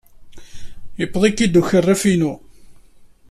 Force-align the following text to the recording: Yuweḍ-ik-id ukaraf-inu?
Yuweḍ-ik-id 0.99 1.55
ukaraf-inu? 1.61 2.33